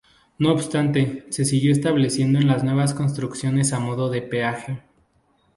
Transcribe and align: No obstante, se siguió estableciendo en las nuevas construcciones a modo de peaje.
No 0.39 0.51
obstante, 0.51 1.27
se 1.29 1.45
siguió 1.45 1.71
estableciendo 1.71 2.39
en 2.39 2.47
las 2.47 2.63
nuevas 2.63 2.95
construcciones 2.95 3.71
a 3.71 3.77
modo 3.79 4.09
de 4.09 4.23
peaje. 4.23 4.81